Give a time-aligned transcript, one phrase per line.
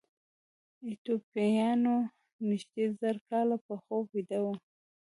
[0.85, 1.85] ایتوپیایان
[2.49, 4.53] نږدې زر کاله په خوب ویده وو.